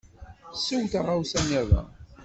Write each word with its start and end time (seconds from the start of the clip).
Sew 0.63 0.83
taɣawsa 0.91 1.39
niḍen. 1.41 1.87